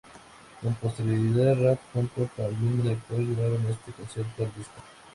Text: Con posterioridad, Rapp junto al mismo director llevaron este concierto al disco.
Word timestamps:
Con 0.63 0.73
posterioridad, 0.81 1.63
Rapp 1.63 1.79
junto 1.93 2.27
al 2.39 2.57
mismo 2.57 2.81
director 2.81 3.19
llevaron 3.19 3.67
este 3.67 3.91
concierto 3.91 4.43
al 4.45 4.51
disco. 4.57 4.81